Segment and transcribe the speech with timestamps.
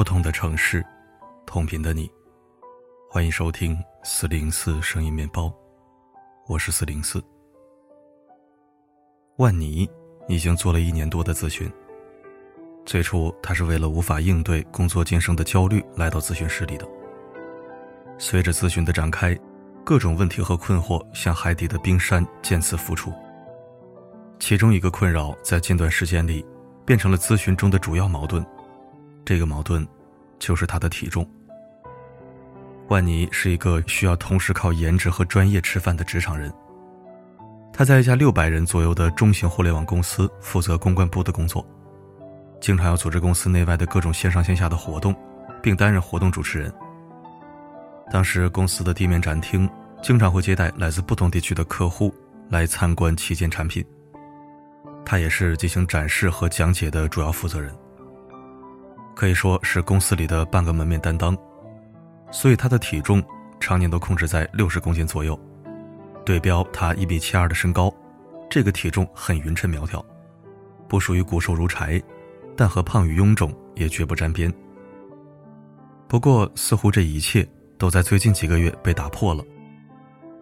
[0.00, 0.82] 不同的城市，
[1.44, 2.10] 同频的你，
[3.10, 5.52] 欢迎收听四零四声音面包，
[6.46, 7.22] 我是四零四。
[9.36, 9.86] 万妮
[10.26, 11.70] 已经做了一年多的咨询。
[12.86, 16.88] 最初，他是为了无法应对工作晋升的焦虑来到咨询室里的。
[18.16, 19.38] 随着咨询的展开，
[19.84, 23.12] 各种问题和困惑像海底的冰山渐次浮出。
[24.38, 26.42] 其中一个困扰在近段时间里
[26.86, 28.42] 变成了咨询中的主要矛盾，
[29.30, 29.86] 这个矛盾
[30.40, 31.24] 就是他的体重。
[32.88, 36.52] 万妮是一个需要同时靠颜值和专业吃饭的职场人。
[37.72, 41.64] 他在一家六百人左右的中型互联网公司负责公关部的工作。
[42.60, 45.14] 经常要组织公司内外的各种线上线下的活动，
[45.62, 46.74] 并担任活动主持人。
[48.10, 49.70] 当时公司的地面展厅
[50.02, 52.12] 经常会接待来自不同地区的客户
[52.48, 53.84] 来参观旗舰产品，
[55.04, 57.72] 他也是进行展示和讲解的主要负责人，
[59.14, 61.36] 可以说是公司里的半个门面担当。
[62.30, 63.22] 所以他的体重
[63.58, 65.38] 常年都控制在六十公斤左右，
[66.24, 67.92] 对标他一米七二的身高，
[68.48, 70.04] 这个体重很匀称苗条，
[70.88, 72.02] 不属于骨瘦如柴。
[72.56, 74.52] 但和胖与臃肿也绝不沾边。
[76.06, 79.42] 不过，似乎这一切都在最近几个月被打破了。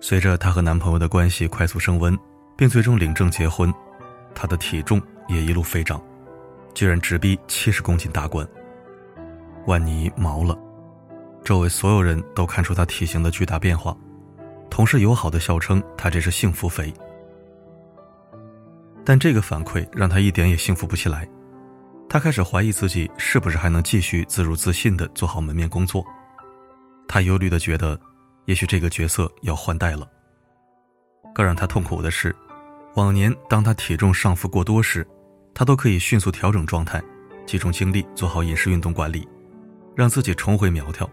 [0.00, 2.18] 随着她和男朋友的关系快速升温，
[2.56, 3.72] 并最终领证结婚，
[4.34, 6.02] 她的体重也一路飞涨，
[6.74, 8.44] 居然直逼七十公斤大关。
[9.68, 10.58] 万妮毛了，
[11.44, 13.94] 周围所有人都看出她体型的巨大变化，
[14.70, 16.90] 同事友好的笑称她这是幸福肥。
[19.04, 21.28] 但这个反馈让她一点也幸福不起来。
[22.08, 26.02] 他开始怀疑自己是不是还能继续自如自信的做好门面工作。
[27.06, 28.00] 他忧虑的觉得，
[28.46, 30.08] 也许这个角色要换代了。
[31.34, 32.34] 更让他痛苦的是，
[32.94, 35.06] 往年当他体重上浮过多时，
[35.54, 37.02] 他都可以迅速调整状态，
[37.44, 39.28] 集中精力做好饮食运动管理，
[39.98, 41.10] 让自己重回苗条。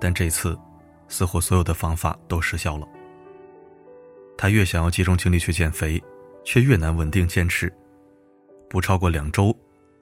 [0.00, 0.58] 但这次，
[1.06, 2.84] 似乎所有的方法都失效了。
[4.36, 6.02] 他越想要集中精力去减肥，
[6.42, 7.72] 却越难稳定坚持，
[8.68, 9.56] 不超过两周。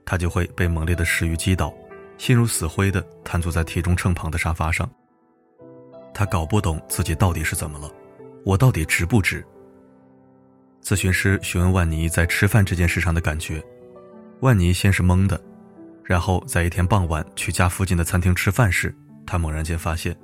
[0.06, 1.70] 他就会被猛烈的食欲击倒，
[2.16, 4.90] 心如死灰的瘫坐在体重秤旁的沙发上。
[6.14, 7.92] 他搞不懂自己到底是怎么了，
[8.42, 9.44] 我到底值不值？
[10.82, 13.62] 咨询师询问万妮在吃饭这件事上的感觉，
[14.40, 15.38] 万妮先是懵的，
[16.08, 18.94] 然后在一天傍晚去家附近的餐厅吃饭时，
[19.26, 20.16] 他猛然间发现，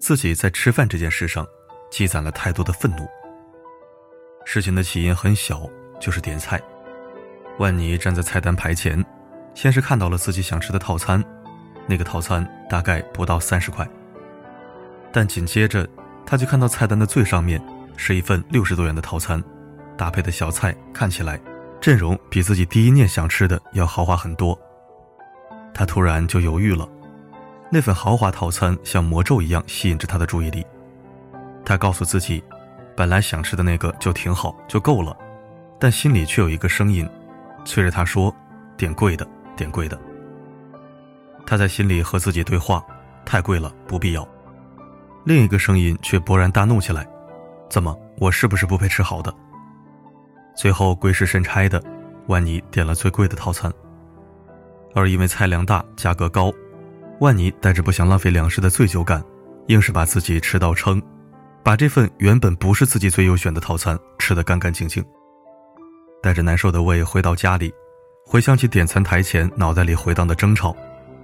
[0.00, 1.46] 自己在吃饭这件事上
[1.92, 3.06] 积攒了太多的愤怒。
[4.44, 6.60] 事情的起因很小，就是点菜。
[7.60, 9.02] 万妮站在菜单牌前，
[9.54, 11.22] 先是看到了自己想吃的套餐，
[11.86, 13.88] 那个套餐大概不到三十块。
[15.12, 15.88] 但紧接着，
[16.26, 17.64] 他就看到菜单的最上面
[17.96, 19.40] 是一份六十多元的套餐，
[19.96, 21.40] 搭配的小菜看起来
[21.80, 24.60] 阵容比自己第一念想吃的要豪华很多。
[25.76, 26.88] 他突然就犹豫了，
[27.70, 30.64] 那份豪华套餐像魔咒一样吸引着他的注意力。
[31.66, 32.42] 他告诉自己，
[32.96, 35.14] 本来想吃的那个就挺好，就够了，
[35.78, 37.06] 但心里却有一个声音。
[37.66, 38.34] 催着他说
[38.78, 40.00] ：“点贵的，点贵的。”
[41.44, 42.82] 他在心里和自己对话
[43.26, 44.26] ：“太贵了，不必要。”
[45.24, 47.06] 另一个声音却勃然大怒起来
[47.68, 49.34] ：“怎么，我是不是不配吃好的？”
[50.56, 51.82] 最后鬼使神差的，
[52.28, 53.70] 万妮点了最贵的套餐。
[54.96, 56.50] 而因为菜量大、价格高，
[57.20, 59.22] 万妮带着不想浪费粮食的罪疚感，
[59.66, 61.00] 硬是把自己吃到撑，
[61.62, 65.04] 把这份原本不是自己最优选的套餐吃得干干净净。
[66.22, 67.70] 带着难受的胃回到家里，
[68.24, 70.74] 回想起点餐台前脑袋里回荡的争吵，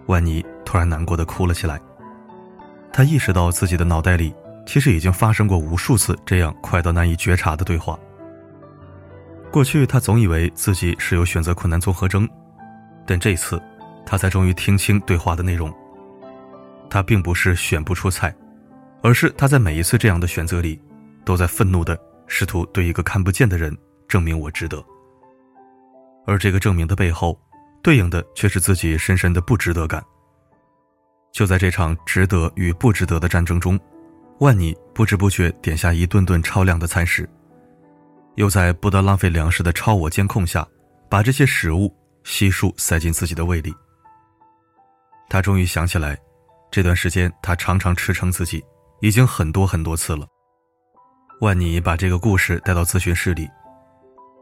[0.05, 1.81] 万妮突然难过的哭了起来。
[2.93, 4.35] 她意识到自己的脑袋里
[4.67, 7.99] 其实已经发生过无数次这样快到难以觉察的对话。
[9.51, 12.29] 过去她总以为自己是有选择困难综合征，
[13.07, 13.61] 但这次，
[14.05, 15.73] 他才终于听清对话的内容。
[16.89, 18.35] 他并不是选不出菜，
[19.03, 20.81] 而是他在每一次这样的选择里，
[21.25, 23.77] 都在愤怒的试图对一个看不见的人
[24.07, 24.85] 证明我值得。
[26.27, 27.41] 而这个证明的背后，
[27.83, 30.05] 对应的却是自己深深的不值得感。
[31.33, 33.81] 就在这场值得与不值得的战争中，
[34.39, 37.29] 万妮不知不觉点下一顿顿超量的餐食，
[38.35, 40.67] 又在不得浪费粮食的超我监控下，
[41.09, 41.91] 把这些食物
[42.25, 43.75] 悉数塞进自己的胃里。
[45.29, 46.19] 他终于想起来，
[46.71, 48.63] 这段时间他常常吃撑自己，
[49.01, 50.27] 已经很多很多次了。
[51.41, 53.49] 万妮把这个故事带到咨询室里，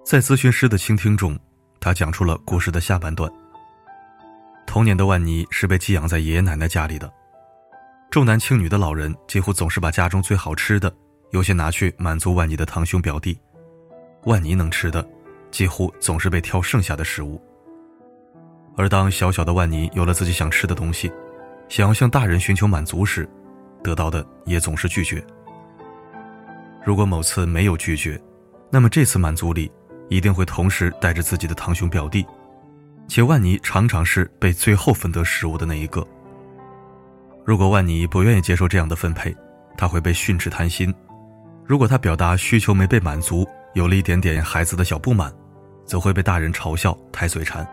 [0.05, 1.39] 在咨询师的倾听中。
[1.83, 3.31] 他讲出了故事的下半段。
[4.67, 7.11] 童年的万妮是被寄养在爷爷奶奶家里的，
[8.11, 10.95] 重男轻女的老人几乎总是把家中最好吃的，
[11.31, 13.41] 有些拿去满足万妮的堂兄表弟。
[14.25, 15.09] 万妮能吃的，
[15.51, 17.41] 几乎总是被挑剩下的食物。
[18.77, 21.13] 而当小小的万妮有了自己想吃的东西，
[21.69, 23.29] 想要向大人寻求满足时，
[23.83, 25.23] 得到的也总是拒绝。
[26.85, 28.21] 如果某次没有拒绝，
[28.71, 29.71] 那么这次满足里
[30.09, 32.25] 一定会同时带着自己的堂兄表弟，
[33.07, 36.07] 且万妮常常是被最后分得食物的那一个。
[37.45, 39.35] 如果万妮不愿意接受这样的分配，
[39.77, 40.91] 他会被训斥贪心；
[41.67, 45.33] 如果他表达需求没被满足，有了一点点孩子的小不满，
[45.85, 47.67] 则会被大人嘲笑太嘴馋。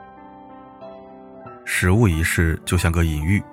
[1.69, 3.43] 食物仪式就像个隐喻，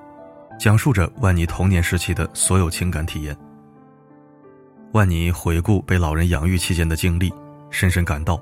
[0.56, 3.36] 讲述着万妮童年时期的所有情感体验。
[4.92, 7.34] 万妮回顾被老人养育期间的经历，
[7.70, 8.40] 深深感到，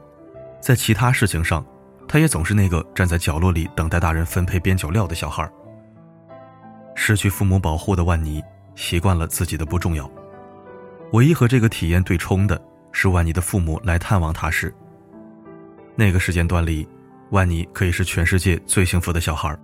[0.61, 1.65] 在其他事情上，
[2.07, 5.51] 他也总是那个站在角落里等待大人分配边角料的小孩。
[6.95, 8.43] 失去父母保护的万妮，
[8.75, 10.09] 习惯了自己的不重要。
[11.15, 12.61] 唯一和这个体验对冲的
[12.93, 14.73] 是万妮的父母来探望她时。
[15.97, 16.87] 那个时间段里，
[17.33, 19.59] 万妮可以是全世界最幸福的小孩，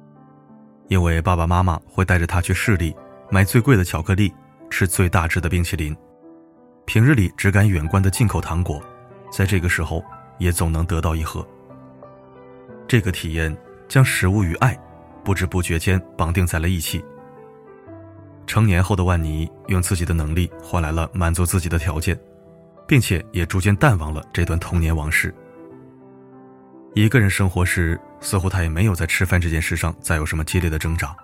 [0.89, 2.97] 因为爸爸妈妈会带着她去市里
[3.31, 4.33] 买最贵的巧克力，
[4.71, 5.95] 吃最大只的冰淇淋。
[6.87, 8.83] 平日里只敢远观的进口糖果，
[9.31, 10.03] 在这个时候
[10.39, 11.47] 也总能得到一盒。
[12.87, 13.55] 这个体验
[13.87, 14.75] 将食物与爱
[15.23, 17.05] 不知不觉间绑定在了一起。
[18.47, 22.19] 成年后的万妮用自己的能力换来了满足自己的条件，
[22.87, 25.35] 并且也逐渐淡忘了这段童年往事。
[26.99, 31.17] 一个人生活时，似乎他也没有在吃饭这件事上再有什么激烈的挣扎。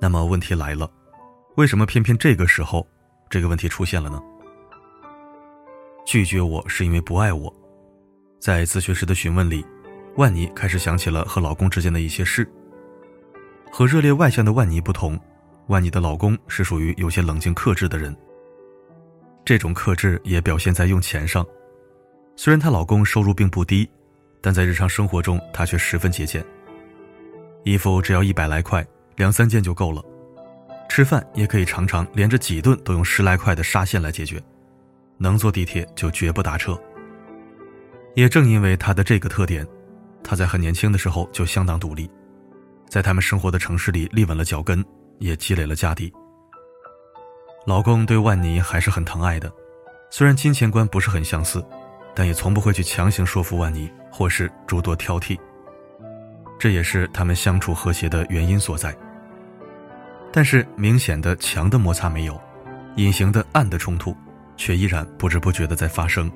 [0.00, 0.90] 那么问题来了，
[1.56, 2.88] 为什么偏偏这个时候
[3.28, 4.18] 这个问题出现了呢？
[6.06, 7.54] 拒绝我是因为不爱我，
[8.40, 9.62] 在咨询师的询问里，
[10.16, 12.50] 万妮开始想起了和老公之间的一些事。
[13.70, 15.20] 和热烈外向的万妮不同，
[15.66, 18.16] 万妮的老公是属于有些冷静克制的人。
[19.44, 21.46] 这种克制也表现在用钱上，
[22.36, 23.86] 虽然她老公收入并不低，
[24.42, 26.44] 但在日常生活中他却十分节俭。
[27.62, 28.84] 衣服只要一百来块，
[29.16, 30.02] 两三件就够了；
[30.88, 34.42] 吃饭也可以常常连着几顿都用十来块的沙县来解决。
[35.16, 36.76] 能坐地铁就绝不打车。
[38.16, 39.64] 也正因为他的这个特点，
[40.22, 42.10] 他在很年轻的时候就相当独立，
[42.88, 44.84] 在他们生活的城市里立稳了脚跟，
[45.18, 46.12] 也积累了家底。
[47.64, 49.50] 老公对万妮还是很疼爱的，
[50.10, 51.64] 虽然金钱观不是很相似，
[52.12, 55.36] 但也从不会去强行说服万妮，或是诸多挑剔。
[56.58, 58.94] 这也是他们相处和谐的原因所在。
[60.32, 62.40] 但是明显的强的摩擦没有，
[62.96, 64.14] 隐形的暗的冲突。
[64.54, 66.30] 却依然不知不觉的在发生，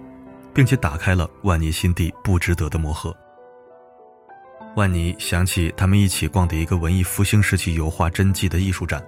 [0.53, 3.15] 并且打开了万妮心底不值得的魔盒。
[4.75, 9.05] 万妮想起他们一起逛的一个文艺复兴时期油画真迹的艺术展，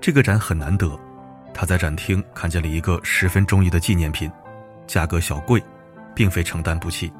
[0.00, 0.98] 这个展很难得，
[1.54, 4.28] 她在展厅看见了一个十分中意的纪念品，
[4.86, 5.62] 价格小贵，
[6.14, 7.12] 并非承担不起。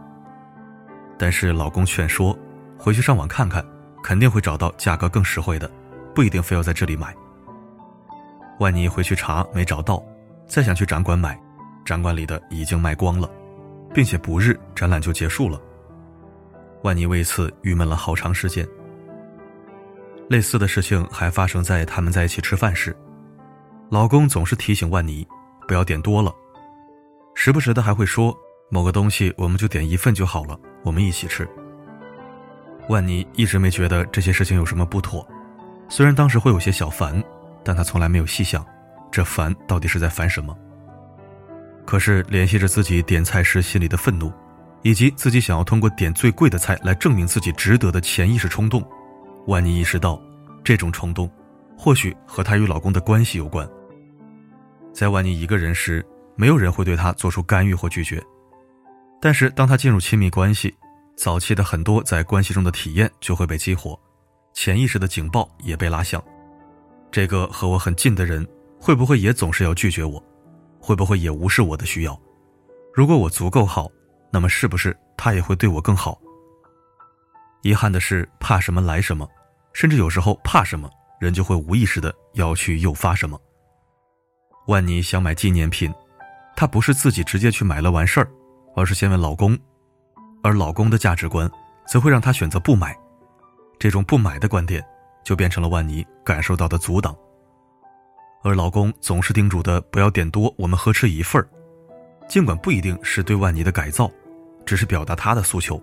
[1.18, 2.36] 但是老公劝说，
[2.78, 3.64] 回去上网看看，
[4.02, 5.70] 肯定会找到价格更实惠的，
[6.14, 7.14] 不一定非要在这里买。
[8.58, 10.02] 万妮回去查，没找到。
[10.46, 11.40] 再想去展馆买，
[11.84, 13.30] 展馆里的已经卖光了，
[13.94, 15.58] 并且不日展览就结束了。
[16.82, 18.66] 万妮为此郁闷了好长时间。
[20.28, 22.94] 类似的事情还发生在他们在一起吃饭时，
[23.88, 25.26] 老公总是提醒万妮
[25.66, 26.34] 不要点多了，
[27.34, 28.36] 时不时的还会说
[28.68, 31.48] 某个东西我们就点一份就好了，我们一起吃。
[32.88, 35.26] 万妮一直没觉得这些事情有什么不妥，
[35.88, 37.22] 虽然当时会有些小烦，
[37.62, 38.64] 但她从来没有细想。
[39.10, 40.56] 这烦到底是在烦什么？
[41.84, 44.32] 可是联系着自己点菜时心里的愤怒，
[44.82, 48.82] 以及自己想要通过点最贵的菜来证明自己值得的潜意识冲动，
[49.46, 50.18] 万妮意识到，
[50.64, 51.30] 这种冲动
[51.76, 53.68] 或许和她与老公的关系有关。
[54.92, 58.22] 在万妮一个人时，没有人会对她做出干预或拒绝，
[59.22, 60.74] 但是当他进入亲密关系，
[61.16, 63.98] 早期的很多在关系中的体验就会被激活，
[64.52, 66.22] 潜意识的警报也被拉响。
[67.10, 68.46] 这个和我很近的人。
[68.84, 70.20] 会不会也总是要拒绝我？
[70.80, 72.20] 会不会也无视我的需要？
[72.92, 73.88] 如果我足够好，
[74.32, 76.20] 那么是不是他也会对我更好？
[77.62, 79.24] 遗憾的是，怕什么来什么，
[79.72, 83.40] 甚至有时候怕什么，人就会无意识的要去诱发什么。
[84.66, 85.94] 万妮想买纪念品，
[86.56, 88.28] 她不是自己直接去买了完事儿，
[88.74, 89.58] 而是先问老公，
[90.42, 91.50] 而老公的价值观
[91.86, 92.96] 则会让她选择不买。
[93.78, 94.84] 这种不买的观点，
[95.24, 97.14] 就变成了万妮感受到的阻挡。
[98.44, 101.48] 而老公总是叮嘱的不要点多，我们合吃一份儿。
[102.28, 104.10] 尽管不一定是对万妮的改造，
[104.64, 105.80] 只是表达他的诉求，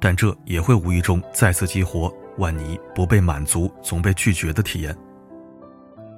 [0.00, 4.96] 但这也会无意中再次激活万妮不被满足、总被拒绝的体验。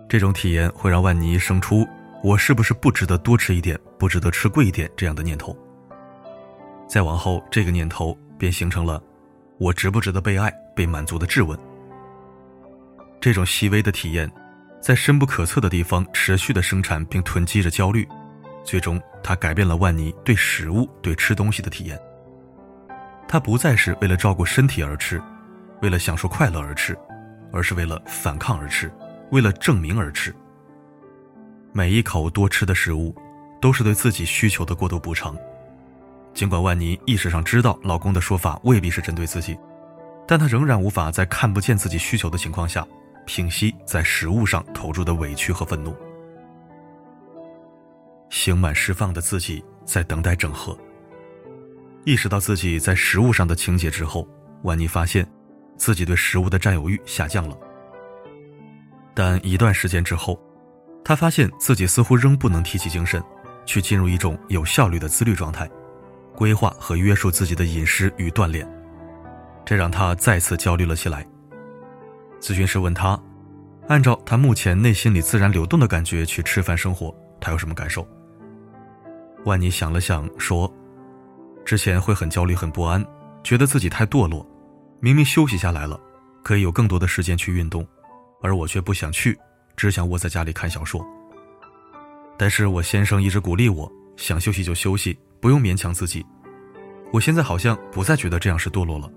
[0.08, 1.86] 这种体验会让万妮生出
[2.22, 5.56] “我是不是不值得多吃一点，不值得吃贵一点”这样的念头。
[6.86, 9.02] 再往后，这个念头便形成了
[9.58, 11.58] “我值不值得被爱，被满足的质问。
[13.20, 14.30] 这种细微的体验，
[14.80, 18.06] 在深不可测的地方持续的生产并囤积着焦虑，
[18.62, 21.98] 最终它改变了万妮对食物、对吃东西的体验。
[23.26, 25.20] 他不再是为了照顾身体而吃，
[25.82, 26.96] 为了享受快乐而吃，
[27.52, 28.88] 而是为了反抗而吃，
[29.32, 30.32] 为了证明而吃。
[31.72, 33.12] 每一口多吃的食物，
[33.60, 35.36] 都是对自己需求的过度补偿。
[36.36, 39.58] 尽管万妮意识上知道老公的说法未必是针对自己，
[40.28, 42.86] 但她仍然无法在看不见自己需求的情况下，
[43.24, 45.96] 平息在食物上投注的委屈和愤怒。
[48.28, 50.76] 刑满释放的自己在等待整合。
[52.04, 54.28] 意识到自己在食物上的情节之后，
[54.62, 55.26] 万妮发现，
[55.78, 57.56] 自己对食物的占有欲下降了。
[59.14, 60.38] 但一段时间之后，
[61.02, 63.24] 她发现自己似乎仍不能提起精神，
[63.64, 65.66] 去进入一种有效率的自律状态，
[66.36, 68.68] 规划和约束自己的饮食与锻炼，
[69.64, 71.26] 这让他再次焦虑了起来。
[72.38, 73.18] 咨询师问他，
[73.88, 78.06] 按照他目前内心里自然流动的感觉去吃饭生活，他有什么感受？
[79.44, 80.72] 万妮想了想说。
[81.64, 83.04] 之前会很焦虑、很不安，
[83.42, 84.46] 觉得自己太堕落。
[85.00, 85.98] 明明休息下来了，
[86.44, 87.84] 可以有更多的时间去运动，
[88.40, 89.36] 而我却不想去，
[89.76, 91.04] 只想窝在家里看小说。
[92.38, 96.26] 但是我先生一直鼓励我，想休息就休息，不用勉强自己。
[97.12, 99.08] 我现在好像不再觉得这样是堕落了，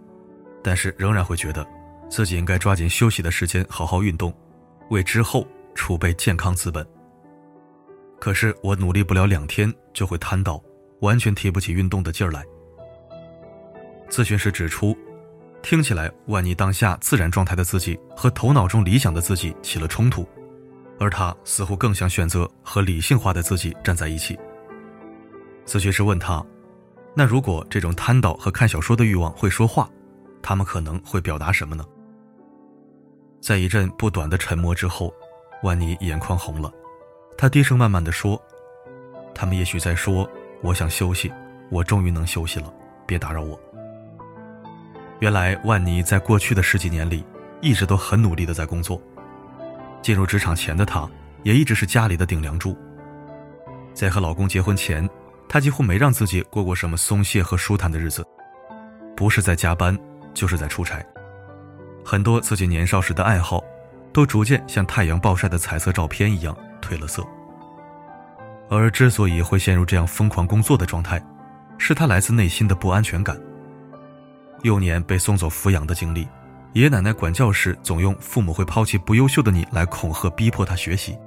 [0.63, 1.67] 但是仍然会觉得，
[2.07, 4.31] 自己应该抓紧休息的时间好好运动，
[4.91, 6.88] 为之后储备健康资本。
[8.19, 10.62] 可是我努力不了两天就会瘫倒。
[11.00, 12.45] 完全提不起运动的劲儿来。
[14.07, 14.95] 咨询师指出，
[15.63, 20.27] 听起来万妮当下自然状态的自己和头脑中理想的自己起了冲突，
[21.00, 24.38] 而他似乎更想选择和理性化的自己站在一起。
[25.69, 26.43] 咨询师问他
[27.13, 29.88] ：“那如果这种瘫倒和看小说的欲望会说话，
[30.41, 31.85] 他们可能会表达什么呢？”
[33.39, 35.13] 在一阵不短的沉默之后，
[35.61, 36.73] 万妮眼眶红了，
[37.38, 38.41] 她低声慢慢的说
[39.35, 40.27] ：“他们也许在说。”
[40.61, 41.31] 我想休息，
[41.69, 42.73] 我终于能休息了，
[43.05, 43.57] 别打扰我。
[45.19, 47.23] 原来万妮在过去的十几年里，
[47.61, 49.01] 一直都很努力的在工作。
[50.01, 51.09] 进入职场前的她，
[51.43, 52.75] 也一直是家里的顶梁柱。
[53.93, 55.09] 在和老公结婚前，
[55.50, 58.24] 他几乎没让自己过过什么松懈和舒坦的日子，
[59.18, 59.98] 不是在加班，
[60.34, 61.03] 就是在出差。
[62.06, 63.63] 很多自己年少时的爱好，
[64.13, 67.25] 都逐渐像太阳暴晒的彩色照片一样褪了色。
[68.70, 71.20] 而之所以会陷入这样疯狂工作的状态，
[71.79, 73.36] 是他来自内心的不安全感。
[74.62, 76.27] 幼年被送走抚养的经历，
[76.74, 81.18] 爷爷奶奶管教时总用“父母会抛弃不优秀的你”来恐吓逼迫他学习。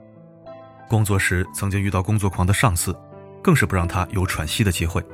[0.89, 2.97] 工作时曾经遇到工作狂的上司，
[3.43, 5.05] 更是不让他有喘息的机会，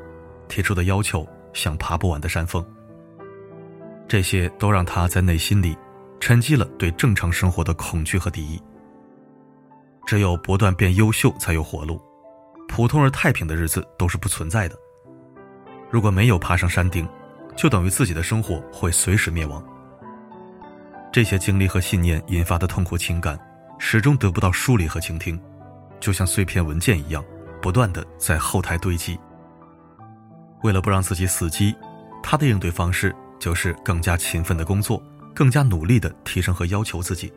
[0.49, 2.65] 提出的要求像爬不完的山峰。
[4.07, 5.77] 这些都让他在内心里
[6.21, 8.61] 沉积了对正常生活的恐惧和敌意。
[10.07, 12.01] 只有不断变优秀，才有活路。
[12.69, 14.77] 普通而太平的日子都是不存在的。
[15.91, 17.09] 如果没有爬上山顶，
[17.57, 19.63] 就等于自己的生活会随时灭亡。
[21.11, 23.39] 这些经历和信念引发的痛苦情感，
[23.79, 25.41] 始终得不到梳理和倾听，
[25.99, 27.25] 就像碎片文件一样，
[27.61, 29.19] 不断的在后台堆积。
[30.63, 31.75] 为了不让自己死机，
[32.23, 35.03] 他的应对方式就是更加勤奋的工作，
[35.35, 37.33] 更加努力的提升和要求自己。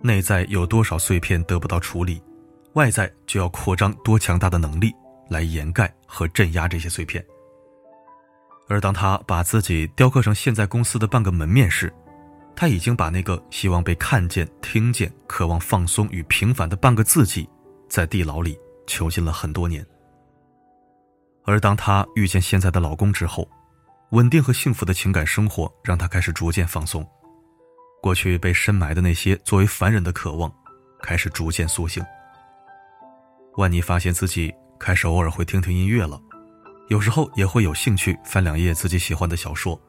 [0.00, 2.22] 内在有多少碎片得不到处理？
[2.74, 4.94] 外在就要扩张多强大的能力
[5.30, 7.24] 来掩盖和镇压这些碎片。
[8.68, 11.92] 而当他把自己雕刻成现在公司的半个门面时，
[12.54, 17.48] 他已经把那个希望被看见、听见、渴望放松与平凡的半个自己，
[17.88, 19.84] 在地牢里囚禁了很多年。
[21.44, 23.48] 而当她遇见现在的老公之后，
[24.10, 27.06] 稳定和幸福的情感生活让她开始逐渐放松，
[28.02, 30.52] 过去被深埋的那些作为凡人的渴望，
[31.02, 32.04] 开始逐渐苏醒。
[33.56, 36.20] 万妮发现自己开始偶尔会听听音乐了，
[36.88, 39.80] 有时候也会有兴趣翻两页自己喜欢的小说。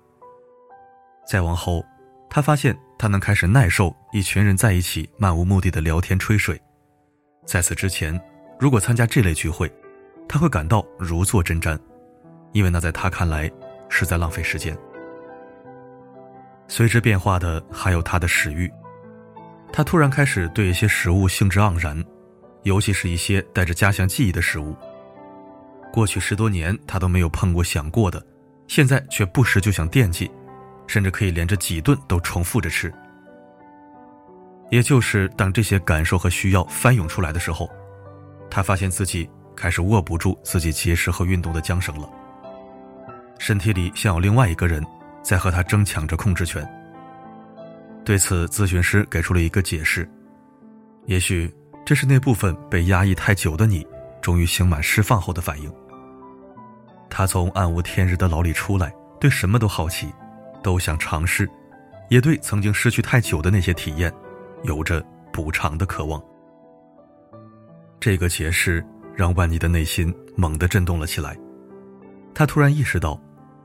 [1.27, 1.83] 再往后，
[2.29, 6.61] 她发现她能开始耐受一群人在一起漫无目的的聊天吹水。
[7.47, 8.19] 在此之前，
[8.59, 9.71] 如果参加这类聚会，
[10.27, 11.79] 她会感到如坐针毡，
[12.51, 13.49] 因为那在她看来
[13.87, 14.77] 是在浪费时间。
[16.67, 18.69] 随之变化的还有她的食欲，
[19.71, 22.03] 她突然开始对一些食物兴致盎然。
[22.63, 24.75] 尤其是一些带着家乡记忆的食物，
[25.93, 28.21] 过去十多年他都没有碰过、想过的，
[28.67, 30.29] 现在却不时就想惦记，
[30.85, 32.93] 甚至可以连着几顿都重复着吃。
[34.69, 37.69] 也就是当这些感受和需要翻涌出来的时候，
[38.49, 42.09] 他发现自己开始握不住自己节食和运动的缰绳了，
[43.39, 44.85] 身体里像有另外一个人
[45.23, 46.67] 在和他争抢着控制权。
[48.03, 50.09] 对此，咨询师给出了一个解释：
[51.05, 51.53] 也许
[51.85, 53.85] 这是那部分被压抑太久的你，
[54.21, 55.73] 终于刑满释放后的反应。
[57.09, 60.13] 他从暗无天日的牢里出来，对什么都好奇，
[60.61, 61.49] 都想尝试，
[62.09, 64.13] 也对曾经失去太久的那些体验，
[64.63, 66.21] 有着补偿的渴望。
[67.99, 68.85] 这个解释
[69.15, 71.37] 让万妮的内心猛地震动了起来，
[72.33, 73.19] 她突然意识到，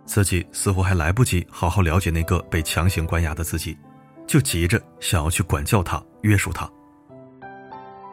[0.04, 3.76] 自己似乎还来不及好好了解那个被强行关押的自己。
[4.24, 6.70] 就急着想要去管教他、约束他。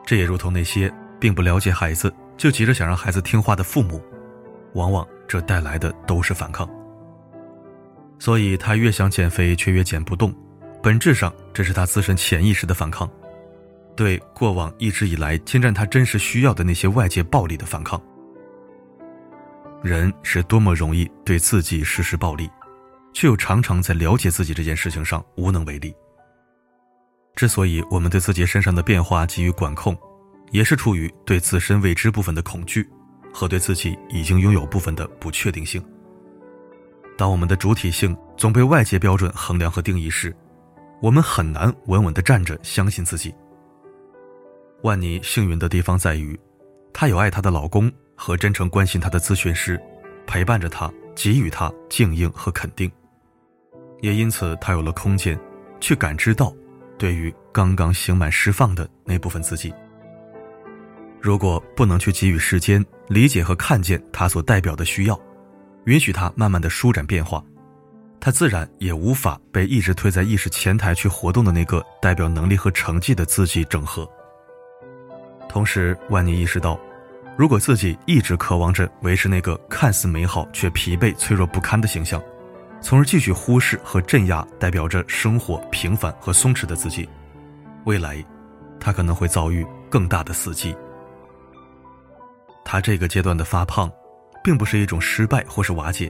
[0.05, 4.01] 这也如同那些并不了解孩子就急着想让孩子听话的父母，
[4.73, 6.67] 往往这带来的都是反抗。
[8.17, 10.33] 所以他越想减肥却越减不动，
[10.81, 13.09] 本质上这是他自身潜意识的反抗，
[13.95, 18.01] 对过往一直以来侵占他真实需要的那些外界暴力的反抗。
[19.81, 22.49] 人是多么容易对自己实施暴力，
[23.13, 25.93] 却又常常在了解自己这件事情上无能为力。
[27.35, 29.97] 之所以我们对自己身上的变化给予管控，
[30.51, 32.89] 也是出于对自身未知部分的恐惧，
[33.33, 35.83] 和对自己已经拥有部分的不确定性。
[37.17, 40.35] 当我们的主体性总被外界标准衡量和定义时，
[41.01, 43.33] 我们很难稳稳地站着，相信自己。
[44.83, 46.39] 万妮幸运的地方在于，
[46.93, 49.81] 她有爱她的老公和真诚关心她的咨询师，
[50.27, 52.91] 陪伴着她，给予她静应和肯定，
[54.01, 55.39] 也因此她有了空间，
[55.79, 56.53] 去感知到。
[56.97, 59.73] 对于刚刚刑满释放的那部分自己，
[61.21, 65.17] 如果不能去给予时间理解和看见他所代表的需要，
[65.85, 67.41] 允许他慢慢的舒展变化，
[68.21, 74.07] 他自然也无法被一直推在意识前台去活动的那个代表能力和成绩的自己整合。
[75.47, 76.79] 同时，万妮意识到，
[77.37, 82.21] 如果自己一直渴望着维持那个看似美好却疲惫脆弱不堪的形象。
[82.81, 87.07] 从而继续忽视和镇压代表着生活平凡和松弛的自己，
[87.83, 88.23] 未来，
[88.79, 90.73] 他可能会遭遇更大的死寂。
[92.63, 93.91] 他这个阶段的发胖，
[94.41, 96.09] 并不是一种失败或是瓦解，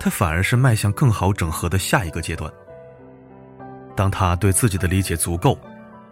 [0.00, 2.50] 他反而是迈向更好整合的下一个阶段。
[3.94, 5.56] 当他对自己的理解足够，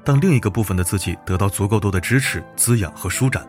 [0.04, 3.44] 当另一个部分的自己得到足够多的支持、滋养和舒展，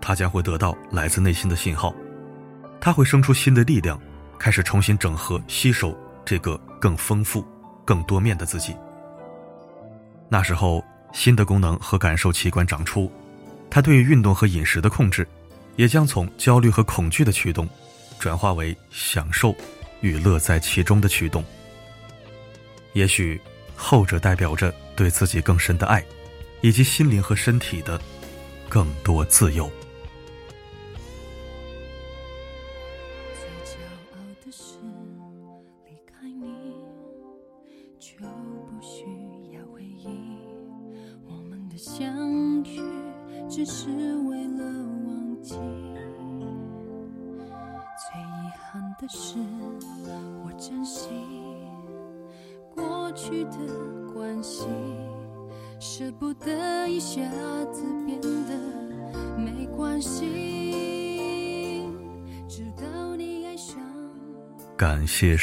[0.00, 1.94] 他将会得到来自内心的信号，
[2.78, 3.98] 他会生出新的力量。
[4.36, 7.42] 开始重新整合、吸收这个更丰富、
[7.82, 8.76] 更多面的自己。
[10.28, 13.10] 那时候，新的功能和感受器官长出，
[13.70, 15.26] 他对于运动和饮食的控制，
[15.76, 17.66] 也将从焦虑和恐惧的驱动，
[18.24, 19.54] 转化为享受
[20.00, 21.44] 与乐在其中的驱动。
[22.94, 23.38] 也许，
[23.76, 26.02] 后者代表着对自己更深的爱，
[26.62, 28.00] 以及心灵和身体的
[28.66, 29.70] 更多自由。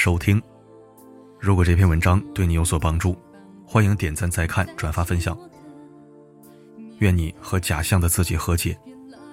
[0.03, 0.41] 收听。
[1.39, 3.15] 如果这篇文章对你有所帮助，
[3.67, 5.37] 欢迎点赞、再看、转发、分享。
[6.97, 8.75] 愿你和假象的自己和解，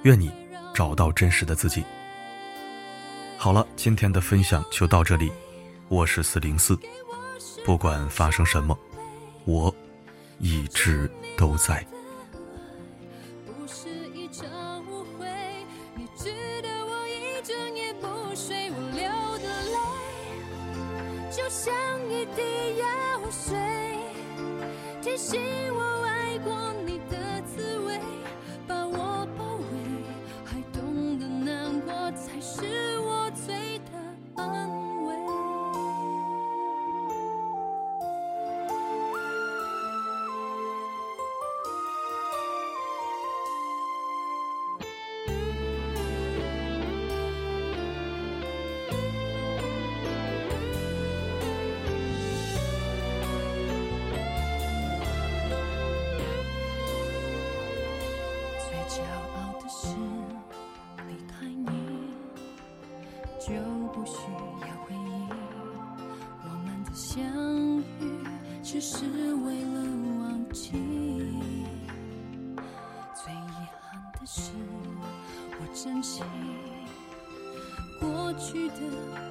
[0.02, 0.30] 愿你
[0.74, 1.82] 找到真实的自己。
[3.38, 5.32] 好了，今天的分享就到这里。
[5.88, 6.78] 我是四零四。
[7.64, 8.78] 不管发生什么，
[9.46, 9.74] 我
[10.38, 11.82] 一直都在。
[67.18, 67.82] 相遇
[68.62, 69.04] 只是
[69.44, 69.82] 为了
[70.20, 70.70] 忘记
[73.12, 74.52] 最遗憾的是
[75.58, 76.22] 我珍惜
[77.98, 78.76] 过去的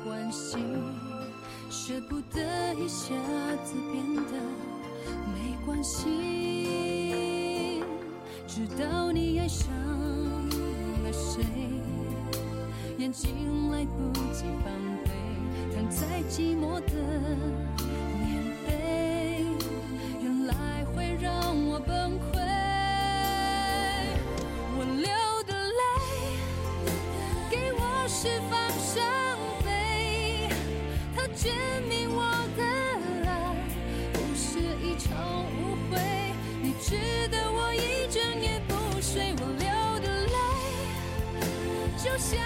[0.03, 0.57] 关系
[1.69, 3.15] 舍不得一下
[3.63, 4.33] 子变得
[5.33, 7.81] 没关系
[8.45, 9.73] 直到你爱上
[11.03, 11.41] 了谁
[12.97, 14.96] 眼睛来不及放
[15.89, 16.91] 在寂寞的
[18.19, 19.45] 年被
[20.21, 21.31] 原来会让
[21.65, 22.37] 我崩溃。
[24.77, 25.07] 我流
[25.43, 25.81] 的泪
[27.49, 29.01] 给我释放伤
[29.63, 30.49] 悲。
[31.15, 31.51] 它证
[31.87, 32.21] 明我
[32.57, 32.61] 的
[33.29, 33.55] 爱
[34.13, 35.99] 不是一场误会
[36.61, 36.95] 你值
[37.29, 39.65] 得我一整夜不睡我流
[40.05, 40.37] 的泪。
[41.97, 42.37] 就像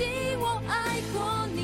[0.00, 1.59] 替我爱过你。